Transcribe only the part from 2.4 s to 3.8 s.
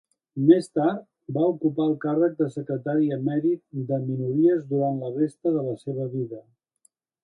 de secretari emèrit